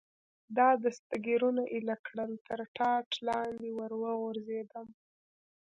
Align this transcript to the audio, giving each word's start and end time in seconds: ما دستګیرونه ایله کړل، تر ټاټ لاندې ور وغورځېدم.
ما 0.55 0.67
دستګیرونه 0.83 1.63
ایله 1.73 1.95
کړل، 2.05 2.31
تر 2.47 2.59
ټاټ 2.75 3.09
لاندې 3.27 3.69
ور 3.77 3.91
وغورځېدم. 4.01 4.87